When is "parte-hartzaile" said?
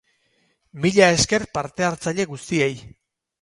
1.59-2.27